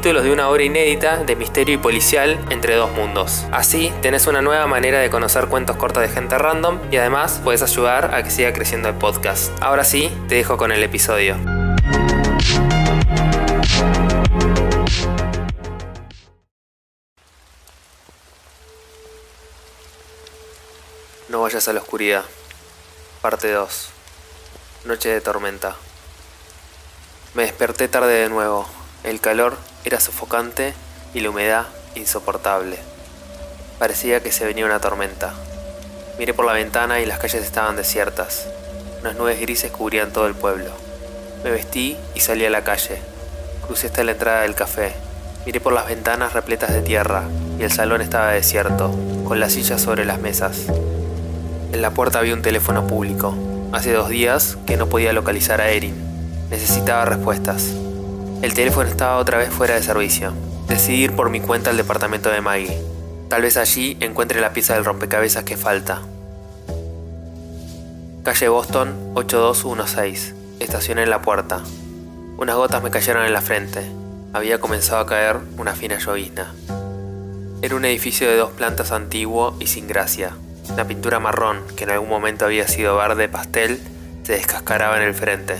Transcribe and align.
de 0.00 0.32
una 0.32 0.48
obra 0.48 0.62
inédita 0.62 1.18
de 1.24 1.36
misterio 1.36 1.74
y 1.74 1.78
policial 1.78 2.38
entre 2.48 2.74
dos 2.74 2.90
mundos. 2.90 3.44
Así, 3.52 3.92
tenés 4.00 4.26
una 4.26 4.40
nueva 4.40 4.66
manera 4.66 4.98
de 4.98 5.10
conocer 5.10 5.46
cuentos 5.48 5.76
cortos 5.76 6.02
de 6.02 6.08
gente 6.08 6.38
random 6.38 6.78
y 6.90 6.96
además 6.96 7.38
puedes 7.44 7.62
ayudar 7.62 8.14
a 8.14 8.22
que 8.22 8.30
siga 8.30 8.52
creciendo 8.54 8.88
el 8.88 8.94
podcast. 8.94 9.52
Ahora 9.60 9.84
sí, 9.84 10.10
te 10.26 10.36
dejo 10.36 10.56
con 10.56 10.72
el 10.72 10.82
episodio. 10.82 11.36
No 21.28 21.42
vayas 21.42 21.68
a 21.68 21.74
la 21.74 21.80
oscuridad. 21.80 22.24
Parte 23.20 23.52
2. 23.52 23.90
Noche 24.86 25.10
de 25.10 25.20
tormenta. 25.20 25.76
Me 27.34 27.42
desperté 27.42 27.86
tarde 27.86 28.14
de 28.14 28.30
nuevo. 28.30 28.79
El 29.02 29.18
calor 29.18 29.56
era 29.86 29.98
sofocante 29.98 30.74
y 31.14 31.20
la 31.20 31.30
humedad 31.30 31.66
insoportable. 31.94 32.78
Parecía 33.78 34.22
que 34.22 34.30
se 34.30 34.44
venía 34.44 34.66
una 34.66 34.78
tormenta. 34.78 35.32
Miré 36.18 36.34
por 36.34 36.44
la 36.44 36.52
ventana 36.52 37.00
y 37.00 37.06
las 37.06 37.18
calles 37.18 37.42
estaban 37.42 37.76
desiertas. 37.76 38.46
Unas 39.00 39.16
nubes 39.16 39.40
grises 39.40 39.70
cubrían 39.70 40.12
todo 40.12 40.26
el 40.26 40.34
pueblo. 40.34 40.70
Me 41.42 41.50
vestí 41.50 41.96
y 42.14 42.20
salí 42.20 42.44
a 42.44 42.50
la 42.50 42.62
calle. 42.62 42.98
Crucé 43.66 43.86
hasta 43.86 44.04
la 44.04 44.12
entrada 44.12 44.42
del 44.42 44.54
café. 44.54 44.92
Miré 45.46 45.60
por 45.60 45.72
las 45.72 45.86
ventanas 45.86 46.34
repletas 46.34 46.74
de 46.74 46.82
tierra 46.82 47.22
y 47.58 47.62
el 47.62 47.72
salón 47.72 48.02
estaba 48.02 48.32
desierto, 48.32 48.94
con 49.24 49.40
las 49.40 49.52
sillas 49.52 49.80
sobre 49.80 50.04
las 50.04 50.20
mesas. 50.20 50.66
En 51.72 51.80
la 51.80 51.92
puerta 51.92 52.18
había 52.18 52.34
un 52.34 52.42
teléfono 52.42 52.86
público. 52.86 53.34
Hace 53.72 53.94
dos 53.94 54.10
días 54.10 54.58
que 54.66 54.76
no 54.76 54.90
podía 54.90 55.14
localizar 55.14 55.62
a 55.62 55.70
Erin. 55.70 55.94
Necesitaba 56.50 57.06
respuestas. 57.06 57.70
El 58.42 58.54
teléfono 58.54 58.88
estaba 58.88 59.18
otra 59.18 59.36
vez 59.36 59.50
fuera 59.50 59.74
de 59.74 59.82
servicio. 59.82 60.32
Decidí 60.66 61.04
ir 61.04 61.14
por 61.14 61.28
mi 61.28 61.42
cuenta 61.42 61.68
al 61.68 61.76
departamento 61.76 62.30
de 62.30 62.40
Maggie. 62.40 62.80
Tal 63.28 63.42
vez 63.42 63.58
allí 63.58 63.98
encuentre 64.00 64.40
la 64.40 64.54
pieza 64.54 64.72
del 64.72 64.86
rompecabezas 64.86 65.44
que 65.44 65.58
falta. 65.58 66.00
Calle 68.22 68.48
Boston 68.48 69.12
8216. 69.14 70.34
Estacioné 70.58 71.02
en 71.02 71.10
la 71.10 71.20
puerta. 71.20 71.60
Unas 72.38 72.56
gotas 72.56 72.82
me 72.82 72.90
cayeron 72.90 73.26
en 73.26 73.34
la 73.34 73.42
frente. 73.42 73.82
Había 74.32 74.58
comenzado 74.58 75.02
a 75.02 75.06
caer 75.06 75.36
una 75.58 75.74
fina 75.74 75.98
llovizna. 75.98 76.54
Era 77.60 77.76
un 77.76 77.84
edificio 77.84 78.26
de 78.26 78.36
dos 78.36 78.52
plantas 78.52 78.90
antiguo 78.90 79.54
y 79.60 79.66
sin 79.66 79.86
gracia. 79.86 80.30
La 80.78 80.86
pintura 80.86 81.20
marrón, 81.20 81.60
que 81.76 81.84
en 81.84 81.90
algún 81.90 82.08
momento 82.08 82.46
había 82.46 82.66
sido 82.66 82.96
verde 82.96 83.28
pastel, 83.28 83.82
se 84.22 84.32
descascaraba 84.32 84.96
en 84.96 85.02
el 85.02 85.14
frente. 85.14 85.58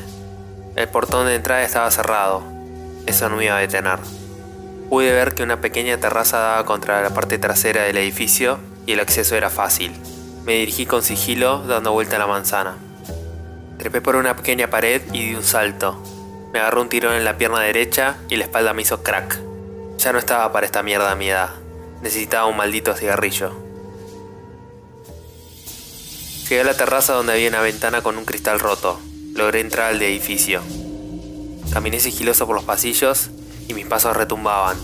El 0.77 0.89
portón 0.89 1.27
de 1.27 1.35
entrada 1.35 1.63
estaba 1.63 1.91
cerrado, 1.91 2.60
eso 3.07 3.29
no 3.29 3.37
me 3.37 3.47
iba 3.47 3.57
a 3.57 3.61
detener. 3.61 3.99
Pude 4.89 5.13
ver 5.13 5.35
que 5.35 5.43
una 5.43 5.61
pequeña 5.61 5.99
terraza 5.99 6.39
daba 6.39 6.67
contra 6.67 7.01
la 7.01 7.11
parte 7.11 7.39
trasera 7.39 7.85
del 7.85 7.97
edificio 7.97 8.59
y 8.87 8.93
el 8.93 9.01
acceso 9.01 9.37
era 9.37 9.51
fácil. 9.51 9.93
Me 10.45 10.55
dirigí 10.55 10.87
con 10.87 11.03
sigilo 11.03 11.63
dando 11.63 11.93
vuelta 11.93 12.17
a 12.17 12.19
la 12.19 12.27
manzana. 12.27 12.77
Trepé 13.79 14.01
por 14.01 14.17
una 14.17 14.37
pequeña 14.37 14.69
pared 14.69 15.03
y 15.13 15.27
di 15.27 15.35
un 15.35 15.45
salto. 15.45 16.03
Me 16.53 16.59
agarró 16.59 16.83
un 16.83 16.89
tirón 16.89 17.15
en 17.15 17.25
la 17.25 17.39
pierna 17.39 17.61
derecha 17.61 18.17
y 18.29 18.37
la 18.37 18.45
espalda 18.45 18.75
me 18.75 18.83
hizo 18.83 19.03
crack. 19.03 19.39
Ya 19.99 20.13
no 20.13 20.19
estaba 20.19 20.51
para 20.53 20.67
esta 20.67 20.83
mierda 20.83 21.13
a 21.13 21.15
mi 21.15 21.29
edad. 21.31 21.51
Necesitaba 22.03 22.47
un 22.47 22.57
maldito 22.57 22.95
cigarrillo. 22.95 23.53
Llegué 26.49 26.63
a 26.63 26.65
la 26.65 26.77
terraza 26.77 27.13
donde 27.13 27.35
había 27.35 27.49
una 27.49 27.61
ventana 27.61 28.03
con 28.03 28.19
un 28.19 28.25
cristal 28.25 28.59
roto. 28.59 28.99
Logré 29.35 29.61
entrar 29.61 29.91
al 29.91 30.03
edificio. 30.03 30.63
Caminé 31.73 32.01
sigiloso 32.01 32.47
por 32.47 32.57
los 32.57 32.65
pasillos 32.65 33.31
y 33.69 33.75
mis 33.75 33.87
pasos 33.87 34.17
retumbaban. 34.17 34.77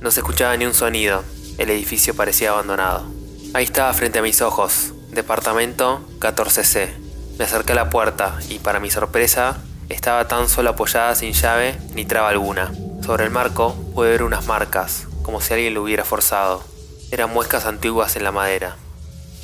No 0.00 0.10
se 0.10 0.20
escuchaba 0.20 0.56
ni 0.56 0.66
un 0.66 0.74
sonido. 0.74 1.22
El 1.56 1.70
edificio 1.70 2.14
parecía 2.14 2.50
abandonado. 2.50 3.06
Ahí 3.54 3.64
estaba 3.64 3.92
frente 3.94 4.18
a 4.18 4.22
mis 4.22 4.42
ojos. 4.42 4.92
Departamento 5.10 6.04
14C. 6.20 6.90
Me 7.38 7.44
acerqué 7.44 7.72
a 7.72 7.76
la 7.76 7.88
puerta 7.88 8.38
y, 8.50 8.58
para 8.58 8.78
mi 8.78 8.90
sorpresa, 8.90 9.56
estaba 9.88 10.28
tan 10.28 10.48
solo 10.48 10.70
apoyada 10.70 11.14
sin 11.14 11.32
llave 11.32 11.78
ni 11.94 12.04
traba 12.04 12.28
alguna. 12.28 12.72
Sobre 13.02 13.24
el 13.24 13.30
marco 13.30 13.74
pude 13.94 14.10
ver 14.10 14.22
unas 14.22 14.46
marcas, 14.46 15.06
como 15.22 15.40
si 15.40 15.54
alguien 15.54 15.72
lo 15.72 15.82
hubiera 15.82 16.04
forzado. 16.04 16.62
Eran 17.10 17.32
muescas 17.32 17.64
antiguas 17.64 18.16
en 18.16 18.24
la 18.24 18.32
madera. 18.32 18.76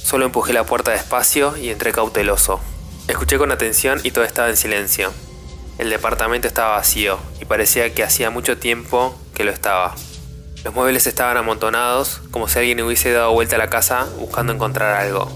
Solo 0.02 0.26
empujé 0.26 0.52
la 0.52 0.64
puerta 0.64 0.90
despacio 0.90 1.56
y 1.56 1.70
entré 1.70 1.92
cauteloso. 1.92 2.60
Escuché 3.08 3.38
con 3.38 3.52
atención 3.52 4.00
y 4.02 4.10
todo 4.10 4.24
estaba 4.24 4.50
en 4.50 4.56
silencio. 4.56 5.12
El 5.80 5.88
departamento 5.88 6.46
estaba 6.46 6.76
vacío 6.76 7.18
y 7.40 7.46
parecía 7.46 7.94
que 7.94 8.04
hacía 8.04 8.28
mucho 8.28 8.58
tiempo 8.58 9.18
que 9.32 9.44
lo 9.44 9.50
estaba. 9.50 9.94
Los 10.62 10.74
muebles 10.74 11.06
estaban 11.06 11.38
amontonados, 11.38 12.20
como 12.30 12.48
si 12.48 12.58
alguien 12.58 12.82
hubiese 12.82 13.12
dado 13.12 13.32
vuelta 13.32 13.56
a 13.56 13.58
la 13.58 13.70
casa 13.70 14.06
buscando 14.18 14.52
encontrar 14.52 14.94
algo. 14.94 15.30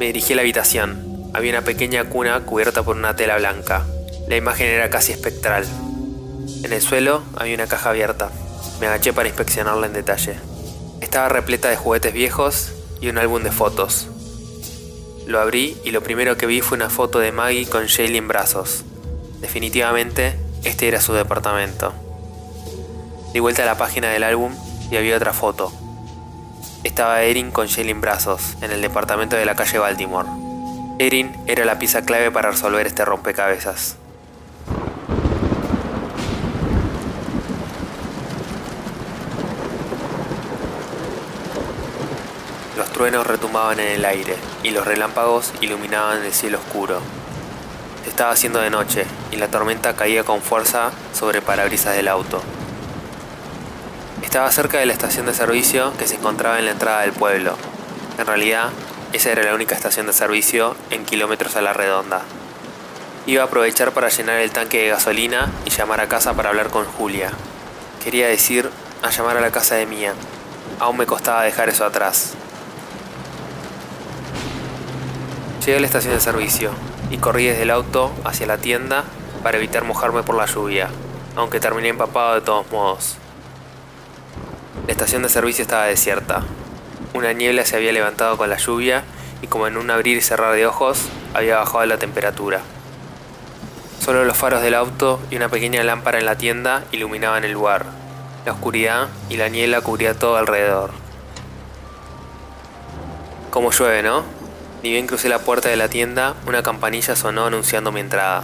Me 0.00 0.06
dirigí 0.06 0.32
a 0.32 0.36
la 0.36 0.42
habitación. 0.42 1.30
Había 1.32 1.52
una 1.52 1.62
pequeña 1.62 2.06
cuna 2.06 2.40
cubierta 2.40 2.82
por 2.82 2.96
una 2.96 3.14
tela 3.14 3.38
blanca. 3.38 3.86
La 4.26 4.34
imagen 4.34 4.66
era 4.66 4.90
casi 4.90 5.12
espectral. 5.12 5.64
En 6.64 6.72
el 6.72 6.82
suelo 6.82 7.22
había 7.36 7.54
una 7.54 7.68
caja 7.68 7.90
abierta. 7.90 8.32
Me 8.80 8.88
agaché 8.88 9.12
para 9.12 9.28
inspeccionarla 9.28 9.86
en 9.86 9.92
detalle. 9.92 10.40
Estaba 11.00 11.28
repleta 11.28 11.68
de 11.68 11.76
juguetes 11.76 12.12
viejos 12.12 12.72
y 13.00 13.10
un 13.10 13.18
álbum 13.18 13.44
de 13.44 13.52
fotos. 13.52 14.08
Lo 15.24 15.40
abrí 15.40 15.76
y 15.84 15.92
lo 15.92 16.02
primero 16.02 16.36
que 16.36 16.46
vi 16.46 16.62
fue 16.62 16.76
una 16.76 16.90
foto 16.90 17.20
de 17.20 17.30
Maggie 17.30 17.68
con 17.68 17.86
Shaley 17.86 18.16
en 18.16 18.26
brazos. 18.26 18.82
Definitivamente, 19.40 20.34
este 20.64 20.88
era 20.88 21.00
su 21.00 21.12
departamento. 21.12 21.92
Di 23.32 23.40
vuelta 23.40 23.64
a 23.64 23.66
la 23.66 23.76
página 23.76 24.08
del 24.08 24.24
álbum 24.24 24.52
y 24.90 24.96
había 24.96 25.16
otra 25.16 25.32
foto. 25.32 25.72
Estaba 26.84 27.22
Erin 27.22 27.50
con 27.50 27.66
Shelly 27.66 27.90
en 27.90 28.00
brazos, 28.00 28.56
en 28.62 28.72
el 28.72 28.80
departamento 28.80 29.36
de 29.36 29.44
la 29.44 29.54
calle 29.54 29.78
Baltimore. 29.78 30.28
Erin 30.98 31.36
era 31.46 31.66
la 31.66 31.78
pieza 31.78 32.02
clave 32.02 32.30
para 32.30 32.50
resolver 32.50 32.86
este 32.86 33.04
rompecabezas. 33.04 33.96
Los 42.78 42.90
truenos 42.92 43.26
retumbaban 43.26 43.80
en 43.80 43.88
el 43.88 44.04
aire 44.04 44.36
y 44.62 44.70
los 44.70 44.86
relámpagos 44.86 45.52
iluminaban 45.60 46.24
el 46.24 46.32
cielo 46.32 46.58
oscuro, 46.58 47.00
estaba 48.06 48.30
haciendo 48.30 48.60
de 48.60 48.70
noche 48.70 49.04
la 49.36 49.48
tormenta 49.48 49.94
caía 49.94 50.24
con 50.24 50.42
fuerza 50.42 50.90
sobre 51.12 51.42
parabrisas 51.42 51.96
del 51.96 52.08
auto. 52.08 52.42
Estaba 54.22 54.50
cerca 54.50 54.78
de 54.78 54.86
la 54.86 54.92
estación 54.92 55.26
de 55.26 55.34
servicio 55.34 55.92
que 55.98 56.06
se 56.06 56.16
encontraba 56.16 56.58
en 56.58 56.64
la 56.64 56.72
entrada 56.72 57.02
del 57.02 57.12
pueblo. 57.12 57.56
En 58.18 58.26
realidad, 58.26 58.70
esa 59.12 59.30
era 59.30 59.42
la 59.44 59.54
única 59.54 59.74
estación 59.74 60.06
de 60.06 60.12
servicio 60.12 60.76
en 60.90 61.04
kilómetros 61.04 61.56
a 61.56 61.62
la 61.62 61.72
redonda. 61.72 62.22
Iba 63.26 63.42
a 63.42 63.46
aprovechar 63.46 63.92
para 63.92 64.08
llenar 64.08 64.40
el 64.40 64.50
tanque 64.50 64.82
de 64.82 64.88
gasolina 64.88 65.50
y 65.64 65.70
llamar 65.70 66.00
a 66.00 66.08
casa 66.08 66.34
para 66.34 66.50
hablar 66.50 66.70
con 66.70 66.84
Julia. 66.84 67.30
Quería 68.02 68.28
decir, 68.28 68.70
a 69.02 69.10
llamar 69.10 69.36
a 69.36 69.40
la 69.40 69.50
casa 69.50 69.74
de 69.76 69.86
Mía. 69.86 70.14
Aún 70.80 70.96
me 70.96 71.06
costaba 71.06 71.42
dejar 71.42 71.68
eso 71.68 71.84
atrás. 71.84 72.34
Llegué 75.64 75.78
a 75.78 75.80
la 75.80 75.86
estación 75.86 76.14
de 76.14 76.20
servicio 76.20 76.70
y 77.10 77.18
corrí 77.18 77.46
desde 77.46 77.62
el 77.62 77.70
auto 77.70 78.12
hacia 78.24 78.46
la 78.46 78.58
tienda 78.58 79.04
para 79.46 79.58
evitar 79.58 79.84
mojarme 79.84 80.24
por 80.24 80.34
la 80.34 80.46
lluvia, 80.46 80.88
aunque 81.36 81.60
terminé 81.60 81.90
empapado 81.90 82.34
de 82.34 82.40
todos 82.40 82.68
modos. 82.72 83.14
La 84.88 84.90
estación 84.90 85.22
de 85.22 85.28
servicio 85.28 85.62
estaba 85.62 85.84
desierta. 85.84 86.42
Una 87.14 87.32
niebla 87.32 87.64
se 87.64 87.76
había 87.76 87.92
levantado 87.92 88.36
con 88.36 88.50
la 88.50 88.56
lluvia 88.56 89.04
y 89.42 89.46
como 89.46 89.68
en 89.68 89.76
un 89.76 89.88
abrir 89.88 90.16
y 90.16 90.20
cerrar 90.20 90.52
de 90.56 90.66
ojos 90.66 90.98
había 91.32 91.58
bajado 91.58 91.86
la 91.86 91.96
temperatura. 91.96 92.62
Solo 94.00 94.24
los 94.24 94.36
faros 94.36 94.62
del 94.62 94.74
auto 94.74 95.20
y 95.30 95.36
una 95.36 95.48
pequeña 95.48 95.84
lámpara 95.84 96.18
en 96.18 96.26
la 96.26 96.36
tienda 96.36 96.82
iluminaban 96.90 97.44
el 97.44 97.52
lugar. 97.52 97.86
La 98.46 98.50
oscuridad 98.50 99.06
y 99.28 99.36
la 99.36 99.48
niebla 99.48 99.80
cubría 99.80 100.18
todo 100.18 100.38
alrededor. 100.38 100.90
Como 103.50 103.70
llueve, 103.70 104.02
¿no? 104.02 104.24
Ni 104.82 104.90
bien 104.90 105.06
crucé 105.06 105.28
la 105.28 105.38
puerta 105.38 105.68
de 105.68 105.76
la 105.76 105.88
tienda, 105.88 106.34
una 106.48 106.64
campanilla 106.64 107.14
sonó 107.14 107.46
anunciando 107.46 107.92
mi 107.92 108.00
entrada. 108.00 108.42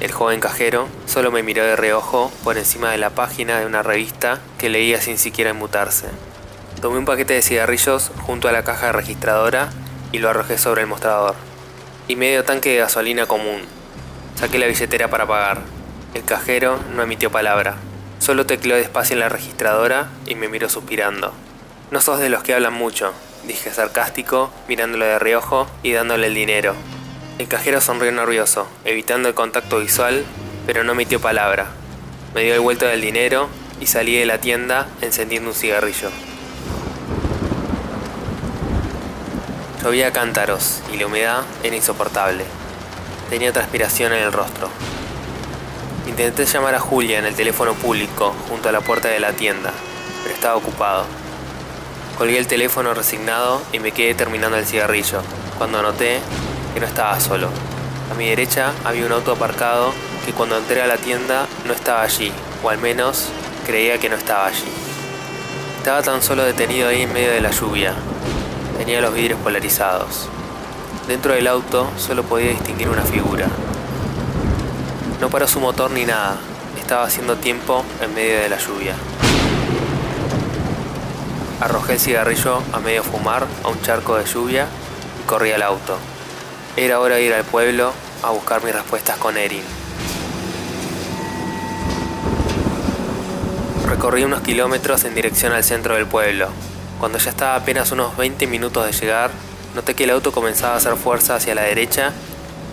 El 0.00 0.12
joven 0.12 0.40
cajero 0.40 0.88
solo 1.06 1.30
me 1.30 1.42
miró 1.42 1.64
de 1.64 1.74
reojo 1.74 2.30
por 2.44 2.58
encima 2.58 2.90
de 2.90 2.98
la 2.98 3.10
página 3.10 3.58
de 3.58 3.66
una 3.66 3.82
revista 3.82 4.40
que 4.58 4.68
leía 4.68 5.00
sin 5.00 5.16
siquiera 5.16 5.50
inmutarse. 5.50 6.08
Tomé 6.82 6.98
un 6.98 7.06
paquete 7.06 7.32
de 7.32 7.42
cigarrillos 7.42 8.10
junto 8.26 8.48
a 8.48 8.52
la 8.52 8.62
caja 8.62 8.92
registradora 8.92 9.70
y 10.12 10.18
lo 10.18 10.28
arrojé 10.28 10.58
sobre 10.58 10.82
el 10.82 10.86
mostrador. 10.86 11.34
Y 12.08 12.16
medio 12.16 12.44
tanque 12.44 12.72
de 12.72 12.78
gasolina 12.78 13.26
común. 13.26 13.62
Saqué 14.38 14.58
la 14.58 14.66
billetera 14.66 15.08
para 15.08 15.26
pagar. 15.26 15.62
El 16.12 16.24
cajero 16.24 16.78
no 16.94 17.02
emitió 17.02 17.30
palabra. 17.30 17.76
Solo 18.18 18.44
tecleó 18.44 18.76
despacio 18.76 19.14
en 19.14 19.20
la 19.20 19.30
registradora 19.30 20.08
y 20.26 20.34
me 20.34 20.48
miró 20.48 20.68
suspirando. 20.68 21.32
No 21.90 22.02
sos 22.02 22.18
de 22.18 22.28
los 22.28 22.42
que 22.42 22.52
hablan 22.52 22.74
mucho, 22.74 23.14
dije 23.46 23.72
sarcástico, 23.72 24.52
mirándolo 24.68 25.06
de 25.06 25.18
reojo 25.18 25.66
y 25.82 25.92
dándole 25.92 26.26
el 26.26 26.34
dinero. 26.34 26.74
El 27.38 27.48
cajero 27.48 27.82
sonrió 27.82 28.10
nervioso, 28.12 28.66
evitando 28.86 29.28
el 29.28 29.34
contacto 29.34 29.80
visual, 29.80 30.24
pero 30.66 30.84
no 30.84 30.92
emitió 30.92 31.20
palabra. 31.20 31.66
Me 32.34 32.42
dio 32.42 32.54
el 32.54 32.60
vuelto 32.60 32.86
del 32.86 33.02
dinero 33.02 33.50
y 33.78 33.86
salí 33.86 34.16
de 34.16 34.24
la 34.24 34.38
tienda 34.38 34.88
encendiendo 35.02 35.50
un 35.50 35.54
cigarrillo. 35.54 36.08
Llovía 39.82 40.12
cántaros 40.12 40.80
y 40.94 40.96
la 40.96 41.06
humedad 41.06 41.42
era 41.62 41.76
insoportable. 41.76 42.44
Tenía 43.28 43.52
transpiración 43.52 44.14
en 44.14 44.22
el 44.22 44.32
rostro. 44.32 44.70
Intenté 46.08 46.46
llamar 46.46 46.74
a 46.74 46.80
Julia 46.80 47.18
en 47.18 47.26
el 47.26 47.34
teléfono 47.34 47.74
público 47.74 48.34
junto 48.48 48.70
a 48.70 48.72
la 48.72 48.80
puerta 48.80 49.08
de 49.08 49.20
la 49.20 49.32
tienda, 49.32 49.72
pero 50.22 50.34
estaba 50.34 50.56
ocupado. 50.56 51.04
Colgué 52.16 52.38
el 52.38 52.46
teléfono 52.46 52.94
resignado 52.94 53.60
y 53.74 53.78
me 53.78 53.92
quedé 53.92 54.14
terminando 54.14 54.56
el 54.56 54.64
cigarrillo, 54.64 55.20
cuando 55.58 55.82
noté 55.82 56.20
que 56.76 56.80
no 56.80 56.86
estaba 56.86 57.18
solo. 57.20 57.48
A 58.12 58.14
mi 58.16 58.28
derecha 58.28 58.70
había 58.84 59.06
un 59.06 59.12
auto 59.12 59.32
aparcado 59.32 59.94
que 60.26 60.34
cuando 60.34 60.58
entré 60.58 60.82
a 60.82 60.86
la 60.86 60.98
tienda 60.98 61.46
no 61.64 61.72
estaba 61.72 62.02
allí, 62.02 62.30
o 62.62 62.68
al 62.68 62.76
menos 62.76 63.28
creía 63.64 63.98
que 63.98 64.10
no 64.10 64.16
estaba 64.16 64.44
allí. 64.44 64.68
Estaba 65.78 66.02
tan 66.02 66.22
solo 66.22 66.44
detenido 66.44 66.90
ahí 66.90 67.00
en 67.00 67.14
medio 67.14 67.30
de 67.30 67.40
la 67.40 67.50
lluvia. 67.50 67.94
Tenía 68.76 69.00
los 69.00 69.14
vidrios 69.14 69.40
polarizados. 69.40 70.28
Dentro 71.08 71.32
del 71.32 71.46
auto 71.46 71.88
solo 71.96 72.24
podía 72.24 72.50
distinguir 72.50 72.90
una 72.90 73.04
figura. 73.04 73.46
No 75.18 75.30
paró 75.30 75.48
su 75.48 75.58
motor 75.58 75.90
ni 75.92 76.04
nada. 76.04 76.36
Estaba 76.78 77.04
haciendo 77.04 77.36
tiempo 77.36 77.86
en 78.02 78.14
medio 78.14 78.38
de 78.38 78.50
la 78.50 78.58
lluvia. 78.58 78.94
Arrojé 81.58 81.94
el 81.94 82.00
cigarrillo 82.00 82.60
a 82.74 82.80
medio 82.80 83.02
fumar 83.02 83.46
a 83.64 83.68
un 83.68 83.80
charco 83.80 84.16
de 84.16 84.26
lluvia 84.26 84.66
y 85.22 85.26
corrí 85.26 85.52
al 85.52 85.62
auto. 85.62 85.96
Era 86.78 87.00
hora 87.00 87.14
de 87.14 87.22
ir 87.22 87.32
al 87.32 87.44
pueblo 87.44 87.94
a 88.22 88.30
buscar 88.32 88.62
mis 88.62 88.74
respuestas 88.74 89.16
con 89.16 89.38
Erin. 89.38 89.62
Recorrí 93.86 94.24
unos 94.24 94.42
kilómetros 94.42 95.04
en 95.04 95.14
dirección 95.14 95.54
al 95.54 95.64
centro 95.64 95.94
del 95.94 96.04
pueblo. 96.04 96.48
Cuando 97.00 97.16
ya 97.16 97.30
estaba 97.30 97.54
apenas 97.54 97.92
unos 97.92 98.14
20 98.18 98.46
minutos 98.46 98.84
de 98.84 98.92
llegar, 98.92 99.30
noté 99.74 99.94
que 99.94 100.04
el 100.04 100.10
auto 100.10 100.32
comenzaba 100.32 100.74
a 100.74 100.76
hacer 100.76 100.96
fuerza 100.96 101.36
hacia 101.36 101.54
la 101.54 101.62
derecha 101.62 102.12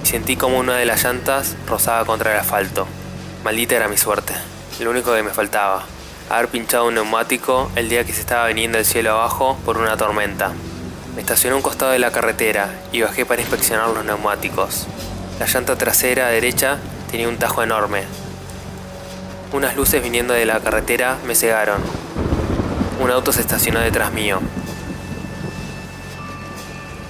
y 0.04 0.06
sentí 0.06 0.36
como 0.36 0.60
una 0.60 0.76
de 0.76 0.86
las 0.86 1.02
llantas 1.06 1.56
rozaba 1.66 2.04
contra 2.04 2.34
el 2.34 2.40
asfalto. 2.42 2.86
Maldita 3.46 3.78
era 3.78 3.88
mi 3.88 3.96
suerte, 3.96 4.34
lo 4.82 4.90
único 4.90 5.14
que 5.14 5.24
me 5.24 5.32
faltaba, 5.32 5.86
haber 6.30 6.50
pinchado 6.50 6.88
un 6.88 6.96
neumático 6.96 7.72
el 7.78 7.88
día 7.88 8.04
que 8.04 8.12
se 8.12 8.20
estaba 8.20 8.48
viniendo 8.48 8.78
el 8.78 8.86
cielo 8.86 9.12
abajo 9.12 9.58
por 9.64 9.78
una 9.78 9.96
tormenta. 9.96 10.52
Me 11.16 11.22
estacioné 11.22 11.54
a 11.54 11.58
un 11.58 11.62
costado 11.62 11.92
de 11.92 12.00
la 12.00 12.12
carretera 12.12 12.74
y 12.92 13.02
bajé 13.02 13.24
para 13.24 13.42
inspeccionar 13.42 13.90
los 13.90 14.04
neumáticos. 14.04 14.88
La 15.40 15.46
llanta 15.46 15.76
trasera 15.76 16.30
derecha 16.30 16.80
tenía 17.12 17.30
un 17.30 17.38
tajo 17.38 17.62
enorme. 17.62 18.04
Unas 19.52 19.76
luces 19.76 20.02
viniendo 20.02 20.34
de 20.34 20.48
la 20.48 20.60
carretera 20.60 21.18
me 21.28 21.36
cegaron. 21.36 21.82
Un 23.00 23.12
auto 23.12 23.32
se 23.32 23.42
estacionó 23.42 23.80
detrás 23.80 24.12
mío. 24.12 24.40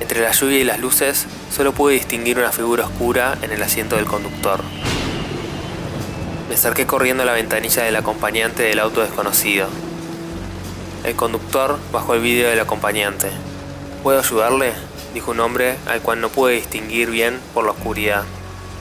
Entre 0.02 0.20
la 0.22 0.32
lluvia 0.34 0.60
y 0.60 0.64
las 0.66 0.80
luces 0.80 1.26
solo 1.50 1.72
pude 1.72 1.94
distinguir 1.94 2.38
una 2.38 2.52
figura 2.52 2.86
oscura 2.86 3.38
en 3.42 3.54
el 3.54 3.64
asiento 3.64 3.96
del 3.96 4.06
conductor. 4.06 4.60
Me 6.50 6.56
acerqué 6.56 6.86
corriendo 6.86 7.24
a 7.24 7.26
la 7.26 7.34
ventanilla 7.34 7.84
del 7.84 7.96
acompañante 7.96 8.64
del 8.64 8.80
auto 8.80 9.00
desconocido. 9.00 9.68
El 11.06 11.16
conductor 11.16 11.80
bajó 11.94 12.16
el 12.16 12.22
vídeo 12.22 12.50
del 12.50 12.60
acompañante. 12.60 13.32
¿Puedo 14.04 14.20
ayudarle? 14.20 14.74
dijo 15.14 15.32
un 15.32 15.40
hombre 15.40 15.78
al 15.88 16.02
cual 16.02 16.20
no 16.20 16.28
pude 16.28 16.56
distinguir 16.56 17.10
bien 17.10 17.40
por 17.54 17.64
la 17.64 17.72
oscuridad. 17.72 18.24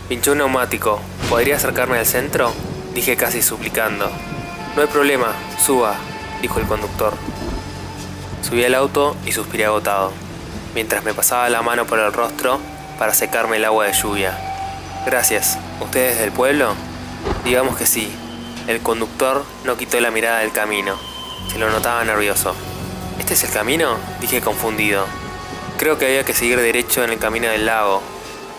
Pinchó 0.09 0.33
un 0.33 0.39
neumático. 0.39 1.01
¿Podría 1.31 1.57
acercarme 1.57 1.97
al 1.97 2.07
centro? 2.07 2.53
Dije 2.93 3.17
casi 3.17 3.41
suplicando. 3.41 4.11
No 4.75 4.83
hay 4.83 4.89
problema, 4.89 5.33
suba, 5.65 5.95
dijo 6.41 6.59
el 6.59 6.67
conductor. 6.67 7.15
Subí 8.43 8.65
al 8.65 8.75
auto 8.75 9.15
y 9.25 9.31
suspiré 9.31 9.65
agotado, 9.65 10.11
mientras 10.75 11.05
me 11.05 11.15
pasaba 11.15 11.49
la 11.49 11.63
mano 11.63 11.87
por 11.87 12.01
el 12.01 12.13
rostro 12.13 12.59
para 12.99 13.15
secarme 13.15 13.59
el 13.59 13.65
agua 13.65 13.87
de 13.87 13.93
lluvia. 13.93 14.37
Gracias. 15.07 15.57
¿Ustedes 15.81 16.19
del 16.19 16.33
pueblo? 16.33 16.75
Digamos 17.45 17.77
que 17.77 17.87
sí. 17.87 18.13
El 18.67 18.81
conductor 18.81 19.45
no 19.65 19.77
quitó 19.77 20.01
la 20.01 20.11
mirada 20.11 20.41
del 20.41 20.51
camino. 20.51 20.97
Se 21.53 21.59
lo 21.59 21.71
notaba 21.71 22.03
nervioso. 22.05 22.57
¿Este 23.19 23.35
es 23.35 23.45
el 23.45 23.51
camino? 23.51 23.97
Dije 24.21 24.41
confundido. 24.41 25.05
Creo 25.79 25.99
que 25.99 26.07
había 26.07 26.25
que 26.25 26.35
seguir 26.35 26.61
derecho 26.61 27.05
en 27.05 27.11
el 27.11 27.19
camino 27.19 27.49
del 27.49 27.67
lago. 27.67 28.03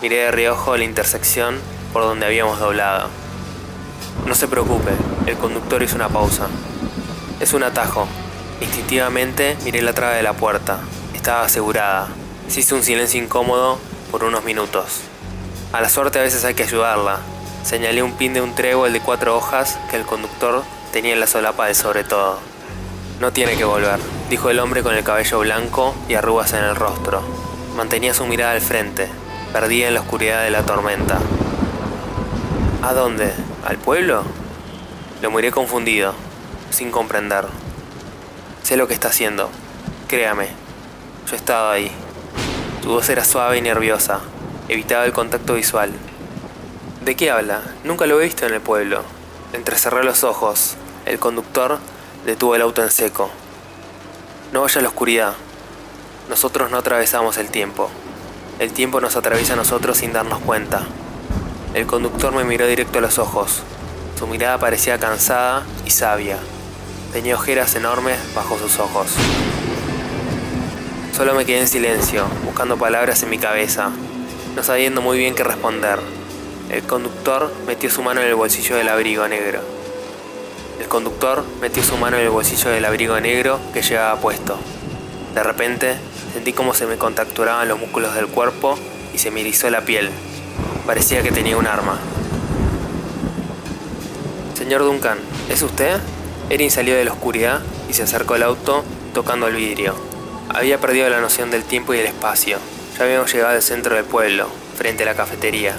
Miré 0.02 0.16
de 0.16 0.30
reojo 0.30 0.76
la 0.76 0.84
intersección 0.84 1.58
por 1.92 2.02
donde 2.02 2.26
habíamos 2.26 2.58
doblado. 2.58 3.08
No 4.26 4.34
se 4.34 4.48
preocupe, 4.48 4.92
el 5.26 5.36
conductor 5.36 5.82
hizo 5.82 5.96
una 5.96 6.08
pausa. 6.08 6.48
Es 7.40 7.52
un 7.52 7.62
atajo. 7.62 8.06
Instintivamente 8.60 9.56
miré 9.64 9.82
la 9.82 9.92
traba 9.92 10.14
de 10.14 10.22
la 10.22 10.34
puerta. 10.34 10.78
Estaba 11.14 11.42
asegurada. 11.42 12.08
Se 12.48 12.60
hizo 12.60 12.76
un 12.76 12.82
silencio 12.82 13.22
incómodo 13.22 13.78
por 14.10 14.24
unos 14.24 14.44
minutos. 14.44 15.00
A 15.72 15.80
la 15.80 15.88
suerte 15.88 16.18
a 16.18 16.22
veces 16.22 16.44
hay 16.44 16.54
que 16.54 16.62
ayudarla. 16.62 17.18
Señalé 17.64 18.02
un 18.02 18.12
pin 18.12 18.34
de 18.34 18.40
un 18.40 18.54
trébol 18.54 18.92
de 18.92 19.00
cuatro 19.00 19.36
hojas 19.36 19.78
que 19.90 19.96
el 19.96 20.04
conductor 20.04 20.62
tenía 20.92 21.12
en 21.12 21.20
la 21.20 21.26
solapa 21.26 21.66
del 21.66 21.74
sobre 21.74 22.04
todo. 22.04 22.38
No 23.20 23.32
tiene 23.32 23.56
que 23.56 23.64
volver, 23.64 23.98
dijo 24.30 24.50
el 24.50 24.58
hombre 24.58 24.82
con 24.82 24.94
el 24.94 25.04
cabello 25.04 25.40
blanco 25.40 25.94
y 26.08 26.14
arrugas 26.14 26.52
en 26.52 26.64
el 26.64 26.76
rostro. 26.76 27.22
Mantenía 27.76 28.14
su 28.14 28.26
mirada 28.26 28.52
al 28.52 28.60
frente, 28.60 29.08
perdida 29.52 29.88
en 29.88 29.94
la 29.94 30.00
oscuridad 30.00 30.42
de 30.42 30.50
la 30.50 30.64
tormenta. 30.64 31.18
¿A 32.82 32.92
dónde? 32.94 33.32
¿Al 33.64 33.76
pueblo? 33.76 34.22
Lo 35.22 35.30
miré 35.30 35.50
confundido, 35.50 36.14
sin 36.70 36.90
comprender. 36.90 37.46
Sé 38.62 38.76
lo 38.76 38.88
que 38.88 38.94
está 38.94 39.08
haciendo. 39.08 39.50
Créame, 40.08 40.48
yo 41.26 41.34
he 41.34 41.36
estado 41.36 41.70
ahí. 41.70 41.90
Tu 42.82 42.90
voz 42.90 43.08
era 43.08 43.24
suave 43.24 43.58
y 43.58 43.62
nerviosa. 43.62 44.20
Evitaba 44.68 45.04
el 45.04 45.12
contacto 45.12 45.54
visual. 45.54 45.92
¿De 47.04 47.16
qué 47.16 47.30
habla? 47.30 47.62
Nunca 47.84 48.06
lo 48.06 48.20
he 48.20 48.24
visto 48.24 48.46
en 48.46 48.54
el 48.54 48.60
pueblo. 48.60 49.02
Entrecerré 49.52 50.04
los 50.04 50.24
ojos. 50.24 50.76
El 51.06 51.18
conductor 51.18 51.78
detuvo 52.24 52.54
el 52.54 52.62
auto 52.62 52.82
en 52.82 52.90
seco. 52.90 53.30
No 54.52 54.62
vaya 54.62 54.78
a 54.78 54.82
la 54.82 54.88
oscuridad. 54.88 55.34
Nosotros 56.28 56.70
no 56.70 56.78
atravesamos 56.78 57.38
el 57.38 57.50
tiempo. 57.50 57.90
El 58.58 58.72
tiempo 58.72 59.00
nos 59.00 59.16
atraviesa 59.16 59.54
a 59.54 59.56
nosotros 59.56 59.98
sin 59.98 60.12
darnos 60.12 60.38
cuenta. 60.40 60.82
El 61.74 61.86
conductor 61.86 62.32
me 62.32 62.44
miró 62.44 62.66
directo 62.66 62.98
a 62.98 63.02
los 63.02 63.18
ojos. 63.18 63.62
Su 64.18 64.26
mirada 64.26 64.58
parecía 64.58 64.98
cansada 64.98 65.64
y 65.84 65.90
sabia. 65.90 66.38
Tenía 67.12 67.34
ojeras 67.34 67.74
enormes 67.74 68.18
bajo 68.34 68.58
sus 68.58 68.78
ojos. 68.78 69.08
Solo 71.16 71.34
me 71.34 71.44
quedé 71.44 71.60
en 71.60 71.68
silencio, 71.68 72.26
buscando 72.44 72.76
palabras 72.76 73.22
en 73.22 73.30
mi 73.30 73.38
cabeza, 73.38 73.90
no 74.56 74.62
sabiendo 74.62 75.00
muy 75.00 75.18
bien 75.18 75.34
qué 75.34 75.44
responder. 75.44 75.98
El 76.70 76.82
conductor 76.84 77.52
metió 77.66 77.90
su 77.90 78.02
mano 78.02 78.20
en 78.20 78.28
el 78.28 78.34
bolsillo 78.34 78.76
del 78.76 78.88
abrigo 78.88 79.26
negro. 79.28 79.60
El 80.80 80.88
conductor 80.88 81.44
metió 81.60 81.82
su 81.82 81.96
mano 81.96 82.16
en 82.16 82.24
el 82.24 82.30
bolsillo 82.30 82.70
del 82.70 82.84
abrigo 82.84 83.18
negro 83.20 83.60
que 83.72 83.82
llevaba 83.82 84.20
puesto. 84.20 84.58
De 85.34 85.42
repente 85.42 85.96
sentí 86.32 86.52
como 86.52 86.74
se 86.74 86.86
me 86.86 86.96
contracturaban 86.96 87.68
los 87.68 87.78
músculos 87.78 88.14
del 88.14 88.26
cuerpo 88.26 88.76
y 89.12 89.18
se 89.18 89.30
me 89.30 89.40
erizó 89.40 89.70
la 89.70 89.82
piel. 89.82 90.10
Parecía 90.86 91.22
que 91.22 91.30
tenía 91.30 91.56
un 91.56 91.66
arma. 91.66 91.98
Señor 94.56 94.82
Duncan, 94.82 95.18
¿es 95.48 95.62
usted? 95.62 95.98
Erin 96.50 96.70
salió 96.70 96.94
de 96.94 97.04
la 97.04 97.12
oscuridad 97.12 97.60
y 97.88 97.94
se 97.94 98.02
acercó 98.02 98.34
al 98.34 98.42
auto 98.42 98.84
tocando 99.12 99.46
el 99.46 99.56
vidrio. 99.56 99.94
Había 100.48 100.80
perdido 100.80 101.08
la 101.08 101.20
noción 101.20 101.50
del 101.50 101.64
tiempo 101.64 101.94
y 101.94 101.98
del 101.98 102.06
espacio. 102.06 102.58
Ya 102.98 103.04
habíamos 103.04 103.32
llegado 103.32 103.54
al 103.54 103.62
centro 103.62 103.94
del 103.94 104.04
pueblo, 104.04 104.48
frente 104.76 105.02
a 105.02 105.06
la 105.06 105.14
cafetería. 105.14 105.74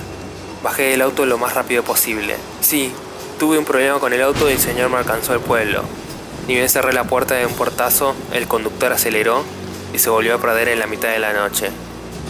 Bajé 0.63 0.83
del 0.83 1.01
auto 1.01 1.25
lo 1.25 1.37
más 1.37 1.53
rápido 1.53 1.83
posible. 1.83 2.35
Sí, 2.61 2.91
tuve 3.37 3.57
un 3.57 3.65
problema 3.65 3.99
con 3.99 4.13
el 4.13 4.21
auto 4.21 4.49
y 4.49 4.53
el 4.53 4.59
señor 4.59 4.89
me 4.89 4.97
alcanzó 4.97 5.33
al 5.33 5.39
pueblo. 5.39 5.83
Ni 6.47 6.55
bien 6.55 6.69
cerré 6.69 6.93
la 6.93 7.05
puerta 7.05 7.35
de 7.35 7.45
un 7.45 7.53
portazo, 7.53 8.15
el 8.31 8.47
conductor 8.47 8.93
aceleró 8.93 9.43
y 9.93 9.99
se 9.99 10.09
volvió 10.09 10.35
a 10.35 10.37
perder 10.37 10.69
en 10.69 10.79
la 10.79 10.87
mitad 10.87 11.09
de 11.09 11.19
la 11.19 11.33
noche, 11.33 11.69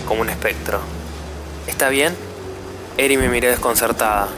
como 0.07 0.21
un 0.21 0.29
espectro. 0.29 0.79
¿Está 1.67 1.89
bien? 1.89 2.15
Eri 2.97 3.17
me 3.17 3.27
miró 3.27 3.49
desconcertada. 3.49 4.29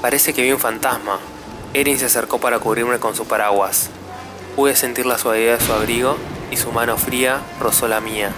Parece 0.00 0.32
que 0.32 0.42
vi 0.42 0.52
un 0.52 0.60
fantasma. 0.60 1.18
Erin 1.74 1.98
se 1.98 2.06
acercó 2.06 2.38
para 2.38 2.60
cubrirme 2.60 2.98
con 2.98 3.14
su 3.14 3.26
paraguas. 3.26 3.90
Pude 4.56 4.76
sentir 4.76 5.06
la 5.06 5.18
suavidad 5.18 5.58
de 5.58 5.64
su 5.64 5.72
abrigo 5.72 6.16
y 6.50 6.56
su 6.56 6.72
mano 6.72 6.96
fría 6.96 7.40
rozó 7.60 7.88
la 7.88 8.00
mía. 8.00 8.30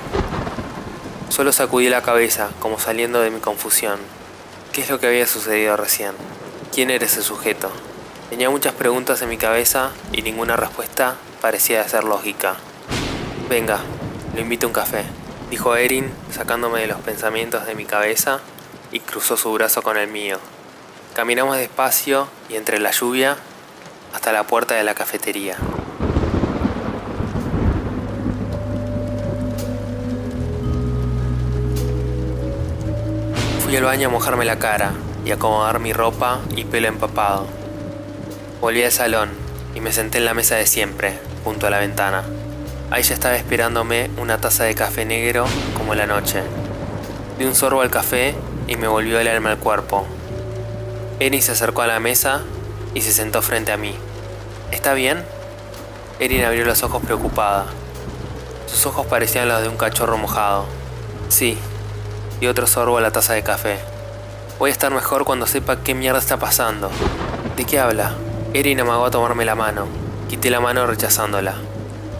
Solo 1.28 1.52
sacudí 1.52 1.88
la 1.88 2.02
cabeza, 2.02 2.50
como 2.60 2.80
saliendo 2.80 3.20
de 3.20 3.30
mi 3.30 3.40
confusión. 3.40 4.00
¿Qué 4.72 4.80
es 4.80 4.90
lo 4.90 4.98
que 4.98 5.06
había 5.06 5.26
sucedido 5.26 5.76
recién? 5.76 6.12
¿Quién 6.72 6.90
era 6.90 7.04
ese 7.04 7.22
sujeto? 7.22 7.68
Tenía 8.30 8.48
muchas 8.48 8.72
preguntas 8.74 9.20
en 9.22 9.28
mi 9.28 9.36
cabeza 9.36 9.90
y 10.12 10.22
ninguna 10.22 10.54
respuesta 10.54 11.16
parecía 11.40 11.86
ser 11.88 12.04
lógica. 12.04 12.58
Venga, 13.48 13.80
lo 14.36 14.40
invito 14.40 14.66
a 14.66 14.68
un 14.68 14.72
café, 14.72 15.02
dijo 15.50 15.74
Erin, 15.74 16.12
sacándome 16.30 16.80
de 16.80 16.86
los 16.86 17.00
pensamientos 17.00 17.66
de 17.66 17.74
mi 17.74 17.86
cabeza 17.86 18.38
y 18.92 19.00
cruzó 19.00 19.36
su 19.36 19.52
brazo 19.52 19.82
con 19.82 19.96
el 19.96 20.06
mío. 20.06 20.38
Caminamos 21.12 21.56
despacio 21.56 22.28
y 22.48 22.54
entre 22.54 22.78
la 22.78 22.92
lluvia 22.92 23.36
hasta 24.14 24.30
la 24.30 24.44
puerta 24.44 24.76
de 24.76 24.84
la 24.84 24.94
cafetería. 24.94 25.56
Fui 33.64 33.76
al 33.76 33.82
baño 33.82 34.06
a 34.06 34.12
mojarme 34.12 34.44
la 34.44 34.60
cara 34.60 34.92
y 35.24 35.32
acomodar 35.32 35.78
mi 35.78 35.92
ropa 35.92 36.40
y 36.56 36.64
pelo 36.64 36.88
empapado. 36.88 37.46
Volví 38.60 38.82
al 38.82 38.92
salón 38.92 39.30
y 39.74 39.80
me 39.80 39.92
senté 39.92 40.18
en 40.18 40.24
la 40.24 40.34
mesa 40.34 40.56
de 40.56 40.66
siempre, 40.66 41.18
junto 41.44 41.66
a 41.66 41.70
la 41.70 41.78
ventana. 41.78 42.24
Ahí 42.90 43.02
ya 43.02 43.14
estaba 43.14 43.36
esperándome 43.36 44.10
una 44.18 44.38
taza 44.38 44.64
de 44.64 44.74
café 44.74 45.04
negro 45.04 45.46
como 45.76 45.94
la 45.94 46.06
noche. 46.06 46.42
Di 47.38 47.44
un 47.44 47.54
sorbo 47.54 47.82
al 47.82 47.90
café 47.90 48.34
y 48.66 48.76
me 48.76 48.88
volvió 48.88 49.18
el 49.20 49.28
alma 49.28 49.50
al 49.50 49.58
cuerpo. 49.58 50.06
Erin 51.20 51.42
se 51.42 51.52
acercó 51.52 51.82
a 51.82 51.86
la 51.86 52.00
mesa 52.00 52.42
y 52.94 53.02
se 53.02 53.12
sentó 53.12 53.42
frente 53.42 53.72
a 53.72 53.76
mí. 53.76 53.94
¿Está 54.72 54.94
bien? 54.94 55.24
Erin 56.18 56.44
abrió 56.44 56.64
los 56.64 56.82
ojos 56.82 57.02
preocupada. 57.02 57.66
Sus 58.66 58.86
ojos 58.86 59.06
parecían 59.06 59.48
los 59.48 59.62
de 59.62 59.68
un 59.68 59.76
cachorro 59.76 60.18
mojado. 60.18 60.66
Sí, 61.28 61.58
y 62.40 62.46
otro 62.46 62.66
sorbo 62.66 62.98
a 62.98 63.00
la 63.00 63.10
taza 63.10 63.34
de 63.34 63.42
café. 63.42 63.78
Voy 64.60 64.68
a 64.68 64.72
estar 64.74 64.92
mejor 64.92 65.24
cuando 65.24 65.46
sepa 65.46 65.82
qué 65.82 65.94
mierda 65.94 66.18
está 66.18 66.38
pasando. 66.38 66.90
¿De 67.56 67.64
qué 67.64 67.78
habla? 67.78 68.14
Erin 68.52 68.78
amagó 68.78 69.06
a 69.06 69.10
tomarme 69.10 69.46
la 69.46 69.54
mano. 69.54 69.86
Quité 70.28 70.50
la 70.50 70.60
mano 70.60 70.86
rechazándola. 70.86 71.54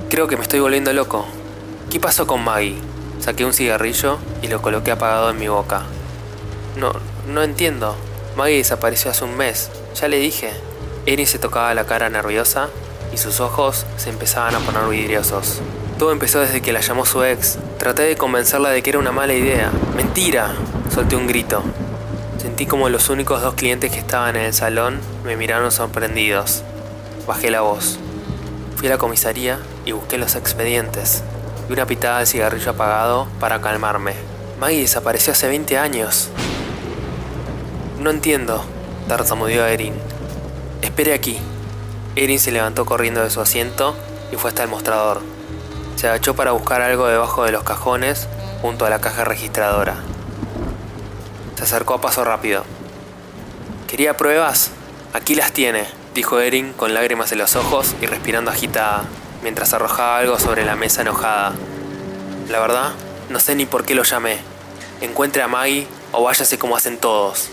Creo 0.09 0.27
que 0.27 0.39
me 0.39 0.43
estoy 0.43 0.59
volviendo 0.59 0.91
loco. 0.95 1.27
¿Qué 1.91 2.01
pasó 2.01 2.27
con 2.27 2.43
Maggie? 2.43 2.79
Saqué 3.19 3.45
un 3.45 3.53
cigarrillo 3.53 4.17
y 4.41 4.49
lo 4.49 4.63
coloqué 4.63 4.91
apagado 4.91 5.29
en 5.29 5.39
mi 5.39 5.49
boca. 5.49 5.83
No, 6.77 6.95
no 7.29 7.43
entiendo. 7.43 7.95
Maggie 8.39 8.57
desapareció 8.57 9.11
hace 9.11 9.25
un 9.25 9.37
mes. 9.37 9.71
Ya 10.01 10.09
le 10.09 10.17
dije. 10.17 10.51
Erin 11.05 11.27
se 11.27 11.39
tocaba 11.39 11.75
la 11.75 11.85
cara 11.85 12.09
nerviosa 12.09 12.71
y 13.13 13.19
sus 13.19 13.41
ojos 13.41 13.85
se 13.99 14.09
empezaban 14.09 14.55
a 14.55 14.61
poner 14.61 14.89
vidriosos. 14.89 15.61
Todo 15.99 16.11
empezó 16.11 16.41
desde 16.41 16.63
que 16.63 16.73
la 16.73 16.81
llamó 16.81 17.05
su 17.05 17.23
ex. 17.23 17.59
Traté 17.79 18.05
de 18.05 18.17
convencerla 18.17 18.71
de 18.71 18.83
que 18.83 18.89
era 18.89 18.99
una 18.99 19.13
mala 19.13 19.35
idea. 19.35 19.71
¡Mentira! 19.95 20.55
Solté 20.91 21.17
un 21.17 21.27
grito. 21.27 21.63
Sentí 22.41 22.65
como 22.65 22.89
los 22.89 23.11
únicos 23.11 23.43
dos 23.43 23.53
clientes 23.53 23.93
que 23.93 23.99
estaban 23.99 24.35
en 24.35 24.47
el 24.47 24.55
salón 24.55 24.99
me 25.27 25.37
miraron 25.37 25.71
sorprendidos. 25.71 26.63
Bajé 27.27 27.51
la 27.51 27.61
voz. 27.61 27.99
Fui 28.77 28.89
a 28.89 28.93
la 28.93 28.97
comisaría 28.97 29.59
y 29.85 29.93
busqué 29.93 30.17
los 30.17 30.37
expedientes. 30.37 31.23
Vi 31.69 31.75
una 31.75 31.85
pitada 31.85 32.21
de 32.21 32.25
cigarrillo 32.25 32.71
apagado 32.71 33.29
para 33.41 33.61
calmarme. 33.61 34.15
Maggie 34.59 34.81
desapareció 34.81 35.35
hace 35.35 35.49
20 35.49 35.77
años. 35.77 36.31
No 38.01 38.09
entiendo, 38.09 38.65
tartamudeó 39.07 39.67
Erin. 39.67 39.93
Espere 40.81 41.13
aquí. 41.13 41.39
Erin 42.17 42.41
se 42.41 42.53
levantó 42.53 42.87
corriendo 42.87 43.23
de 43.23 43.29
su 43.29 43.43
asiento 43.43 43.95
y 44.33 44.37
fue 44.37 44.49
hasta 44.49 44.63
el 44.63 44.71
mostrador. 44.71 45.21
Se 45.97 46.09
agachó 46.09 46.35
para 46.35 46.53
buscar 46.53 46.81
algo 46.81 47.07
debajo 47.07 47.45
de 47.45 47.53
los 47.53 47.65
cajones 47.65 48.29
junto 48.63 48.87
a 48.87 48.91
la 48.91 49.03
caja 49.03 49.25
registradora. 49.25 49.97
Se 51.61 51.65
acercó 51.65 51.93
a 51.93 52.01
paso 52.01 52.25
rápido. 52.25 52.65
¿Quería 53.87 54.17
pruebas? 54.17 54.71
Aquí 55.13 55.35
las 55.35 55.53
tiene, 55.53 55.85
dijo 56.15 56.41
Erin 56.41 56.73
con 56.73 56.95
lágrimas 56.95 57.33
en 57.33 57.39
los 57.39 57.55
ojos 57.55 57.95
y 58.01 58.07
respirando 58.07 58.51
agitada, 58.51 59.05
mientras 59.43 59.75
arrojaba 59.75 60.17
algo 60.17 60.39
sobre 60.39 60.65
la 60.65 60.75
mesa 60.75 61.03
enojada. 61.03 61.53
La 62.49 62.61
verdad, 62.61 62.93
no 63.29 63.41
sé 63.41 63.57
ni 63.57 63.67
por 63.67 63.85
qué 63.85 63.95
lo 63.95 64.05
llamé. 64.05 64.39
Encuentre 65.03 65.43
a 65.43 65.49
Maggie 65.49 65.87
o 66.13 66.23
váyase 66.23 66.59
como 66.59 66.77
hacen 66.79 66.97
todos. 66.97 67.51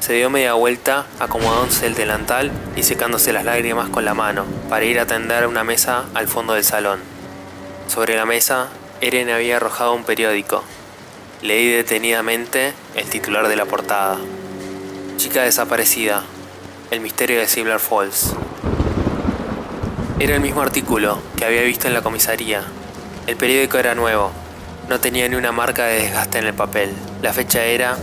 Se 0.00 0.14
dio 0.14 0.30
media 0.30 0.54
vuelta, 0.54 1.04
acomodándose 1.20 1.84
el 1.84 1.94
delantal 1.94 2.50
y 2.74 2.84
secándose 2.84 3.34
las 3.34 3.44
lágrimas 3.44 3.90
con 3.90 4.06
la 4.06 4.14
mano, 4.14 4.46
para 4.70 4.86
ir 4.86 4.98
a 4.98 5.02
atender 5.02 5.46
una 5.46 5.62
mesa 5.62 6.06
al 6.14 6.26
fondo 6.26 6.54
del 6.54 6.64
salón. 6.64 7.00
Sobre 7.86 8.16
la 8.16 8.24
mesa, 8.24 8.68
Eren 9.02 9.28
había 9.28 9.56
arrojado 9.56 9.92
un 9.92 10.04
periódico. 10.04 10.64
Leí 11.42 11.68
detenidamente 11.68 12.72
el 12.94 13.10
titular 13.10 13.46
de 13.48 13.56
la 13.56 13.66
portada. 13.66 14.16
Chica 15.18 15.42
desaparecida. 15.42 16.24
El 16.90 17.00
misterio 17.00 17.38
de 17.38 17.46
Silver 17.46 17.78
Falls. 17.78 18.32
Era 20.18 20.34
el 20.34 20.40
mismo 20.40 20.62
artículo 20.62 21.18
que 21.36 21.44
había 21.44 21.62
visto 21.62 21.88
en 21.88 21.94
la 21.94 22.00
comisaría. 22.00 22.62
El 23.26 23.36
periódico 23.36 23.76
era 23.76 23.94
nuevo. 23.94 24.30
No 24.88 24.98
tenía 24.98 25.28
ni 25.28 25.36
una 25.36 25.52
marca 25.52 25.84
de 25.84 26.00
desgaste 26.00 26.38
en 26.38 26.46
el 26.46 26.54
papel. 26.54 26.94
La 27.20 27.34
fecha 27.34 27.64
era 27.64 27.98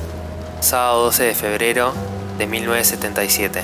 sábado 0.59 1.05
12 1.05 1.23
de 1.23 1.35
febrero 1.35 1.93
de 2.37 2.45
1977. 2.45 3.63